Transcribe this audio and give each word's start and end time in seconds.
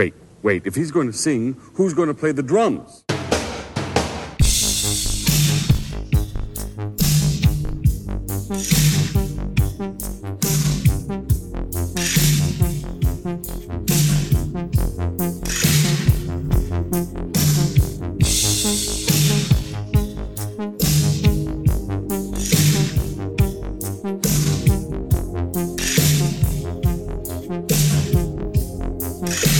Wait, 0.00 0.14
wait. 0.40 0.62
If 0.64 0.76
he's 0.76 0.90
going 0.90 1.08
to 1.08 1.12
sing, 1.12 1.60
who's 1.74 1.92
going 1.92 2.08
to 2.08 2.14
play 2.14 2.32
the 2.32 2.42
drums? 2.42 3.04
Nothing 29.22 29.59